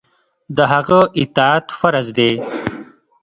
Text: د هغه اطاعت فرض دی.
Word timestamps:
د 0.55 0.57
هغه 0.71 0.99
اطاعت 1.21 1.65
فرض 1.79 2.07
دی. 2.17 2.31